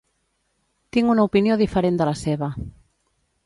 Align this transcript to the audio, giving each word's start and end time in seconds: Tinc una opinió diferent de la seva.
Tinc 0.97 1.11
una 1.15 1.27
opinió 1.29 1.59
diferent 1.61 2.03
de 2.03 2.11
la 2.13 2.17
seva. 2.25 2.53